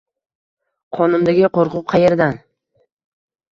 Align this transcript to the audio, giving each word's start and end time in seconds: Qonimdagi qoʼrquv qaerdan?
Qonimdagi 0.99 1.45
qoʼrquv 1.59 1.85
qaerdan? 1.95 2.43